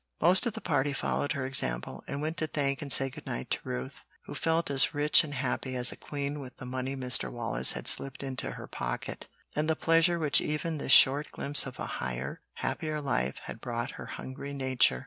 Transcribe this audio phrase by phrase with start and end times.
[0.19, 3.51] Most of the party followed her example, and went to thank and say good night
[3.51, 7.31] to Ruth, who felt as rich and happy as a queen with the money Mr.
[7.31, 11.77] Wallace had slipped into her pocket, and the pleasure which even this short glimpse of
[11.79, 14.99] a higher, happier life had brought her hungry nature.